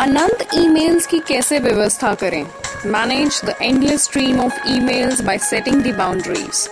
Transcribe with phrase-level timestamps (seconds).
[0.00, 2.46] अनंत emails की कैसे व्यवस्था करें?
[2.86, 6.68] Manage the endless stream of emails by setting the boundaries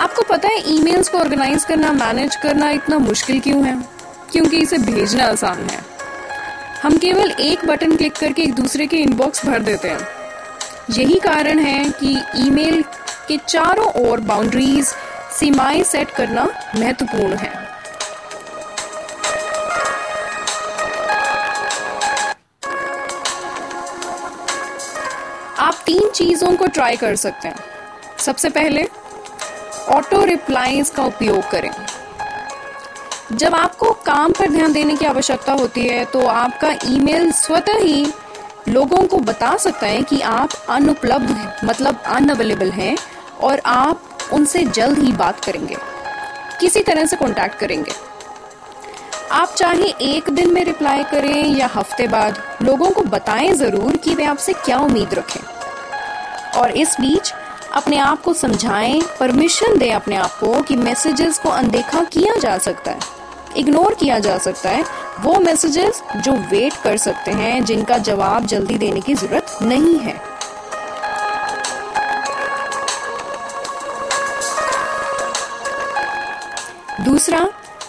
[0.00, 3.74] आपको पता है ईमेल्स को ऑर्गेनाइज करना मैनेज करना इतना मुश्किल क्यों है?
[4.32, 5.80] क्योंकि इसे भेजना आसान है।
[6.82, 10.08] हम केवल एक बटन क्लिक करके एक दूसरे के इनबॉक्स भर देते हैं।
[10.90, 12.82] यही कारण है कि ईमेल
[13.28, 14.86] के चारों ओर बाउंड्रीज
[15.40, 17.75] सीमाएँ सेट करना महत्वपूर्ण है।
[25.86, 27.56] तीन चीज़ों को ट्राई कर सकते हैं।
[28.18, 28.86] सबसे पहले
[29.88, 31.70] ऑटो रिप्लाईज का उपयोग करें।
[33.32, 38.06] जब आपको काम पर ध्यान देने की आवश्यकता होती है तो आपका ईमेल स्वतः ही
[38.68, 42.96] लोगों को बता सकता है कि आप अनुपलब्ध हैं मतलब अनअवेलेबल हैं,
[43.40, 45.76] और आप उनसे जल्द ही बात करेंगे।
[46.60, 47.92] किसी तरह से कांटेक्ट करेंगे।
[49.32, 54.14] आप चाहे एक दिन में रिप्लाई करें या हफ़्ते बाद, लोगों को बताएँ ज़रूर कि
[54.14, 55.40] वे आपसे क्या उम्मीद रखें।
[56.56, 57.32] और इस बीच
[57.72, 62.58] अपने आप को समझाएँ परमिशन दें अपने आप को कि मैसेजेस को अनदेखा किया जा
[62.58, 63.16] सकता है
[63.56, 64.84] इग्नोर किया जा सकता है।
[65.20, 70.20] वो मैसेजेस जो वेट कर सकते हैं, जिनका जवाब जल्दी देने की ज़रूरत नहीं है।
[77.04, 77.48] दूसरा,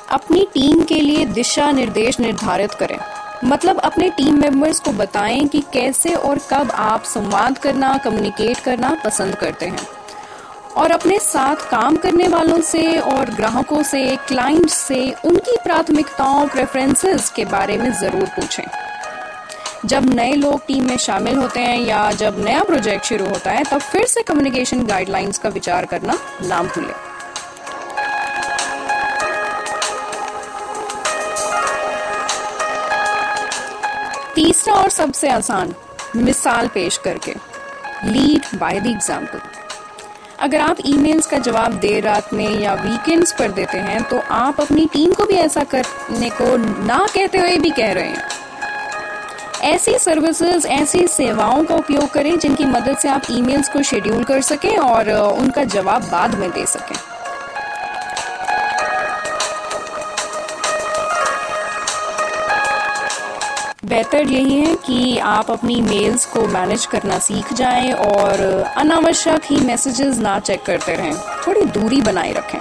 [0.09, 5.59] अपनी टीम के लिए दिशा निर्देश निर्धारित करें। मतलब अपने टीम मेंबर्स को बताएँ कि
[5.73, 9.87] कैसे और कब आप संवाद करना कम्युनिकेट करना पसंद करते हैं।
[10.77, 17.29] और अपने साथ काम करने वालों से और ग्राहकों से क्लाइंट से, उनकी प्राथमिकताओं प्रेफरेंसेस
[17.29, 18.63] के बारे में ज़रूर पूछें।
[19.85, 23.63] जब नए लोग टीम में शामिल होते हैं या जब नया प्रोजेक्ट शुरू होता है,
[23.63, 27.06] तब फिर से कम्युनिकेशन गाइडलाइंस का विचार करना ना भूलें।
[34.37, 35.73] तीसरा और सबसे आसान,
[36.15, 37.31] मिसाल पेश करके
[38.05, 39.39] लीड बाय द एग्ज़ाम्पल
[40.39, 44.61] अगर आप ईमेल्स का जवाब देर रात में या वीकेंड्स पर देते हैं तो आप
[44.61, 46.55] अपनी टीम को भी ऐसा करने को
[46.85, 48.23] ना कहते हुए भी कह रहे हैं।
[49.65, 54.41] ऐसी सर्विसेज़ ऐसी सेवाओं का उपयोग करें जिनकी मदद से आप ईमेल्स को शेड्यूल कर
[54.43, 56.95] सकें और, उनका जवाब बाद में दे सकें।
[63.87, 68.41] बेहतर यही है कि आप अपनी मेल्स को मैनेज करना सीख जाएँ और
[68.77, 71.13] अनावश्यक ही मैसेजेस ना चेक करते रहें।
[71.47, 72.59] थोड़ी दूरी बनाए रखें।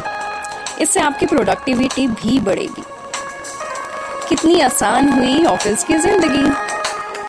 [0.81, 2.82] इससे आपकी प्रोडक्टिविटी भी बढ़ेगी।
[4.28, 6.44] कितनी आसान हुई ऑफ़िस की ज़िंदगी?